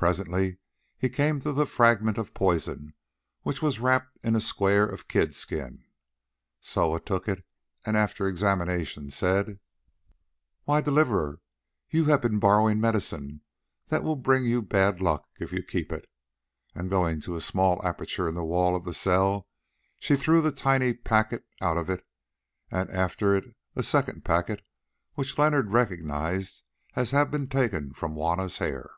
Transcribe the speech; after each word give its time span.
Presently 0.00 0.58
he 0.96 1.08
came 1.08 1.40
to 1.40 1.50
the 1.50 1.66
fragment 1.66 2.18
of 2.18 2.32
poison 2.32 2.94
which 3.42 3.60
was 3.60 3.80
wrapped 3.80 4.16
in 4.22 4.36
a 4.36 4.40
square 4.40 4.86
of 4.86 5.08
kid 5.08 5.34
skin. 5.34 5.82
Soa 6.60 7.00
took 7.00 7.26
it, 7.28 7.44
and 7.84 7.96
after 7.96 8.28
examination 8.28 9.10
said: 9.10 9.58
"Why, 10.62 10.80
Deliverer, 10.80 11.40
you 11.90 12.04
have 12.04 12.22
been 12.22 12.38
borrowing 12.38 12.80
medicine 12.80 13.40
that 13.88 14.04
will 14.04 14.14
bring 14.14 14.44
you 14.44 14.62
bad 14.62 15.00
luck 15.00 15.28
if 15.40 15.52
you 15.52 15.64
keep 15.64 15.90
it," 15.90 16.08
and 16.76 16.88
going 16.90 17.20
to 17.22 17.34
a 17.34 17.40
small 17.40 17.84
aperture 17.84 18.28
in 18.28 18.36
the 18.36 18.44
wall 18.44 18.76
of 18.76 18.84
the 18.84 18.94
cell, 18.94 19.48
she 19.98 20.14
threw 20.14 20.40
the 20.40 20.52
tiny 20.52 20.94
packet 20.94 21.44
out 21.60 21.76
of 21.76 21.90
it, 21.90 22.06
and 22.70 22.88
after 22.90 23.34
it 23.34 23.46
a 23.74 23.82
second 23.82 24.24
packet 24.24 24.62
which 25.14 25.36
Leonard 25.36 25.72
recognised 25.72 26.62
as 26.94 27.10
having 27.10 27.32
been 27.32 27.46
taken 27.48 27.92
from 27.92 28.14
Juanna's 28.14 28.58
hair. 28.58 28.92